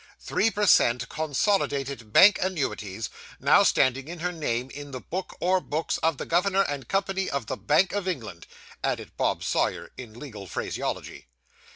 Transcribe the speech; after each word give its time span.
'Three 0.19 0.49
per 0.49 0.65
cent. 0.65 1.07
consolidated 1.09 2.11
bank 2.11 2.39
annuities, 2.41 3.11
now 3.39 3.61
standing 3.61 4.07
in 4.07 4.17
her 4.17 4.31
name 4.31 4.71
in 4.71 4.89
the 4.89 4.99
book 4.99 5.37
or 5.39 5.61
books 5.61 5.99
of 5.99 6.17
the 6.17 6.25
governor 6.25 6.63
and 6.63 6.87
company 6.87 7.29
of 7.29 7.45
the 7.45 7.55
Bank 7.55 7.93
of 7.93 8.07
England,' 8.07 8.47
added 8.83 9.15
Bob 9.15 9.43
Sawyer, 9.43 9.91
in 9.97 10.17
legal 10.17 10.47
phraseology. 10.47 11.27